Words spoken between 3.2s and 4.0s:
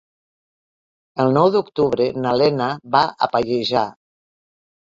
a Pallejà.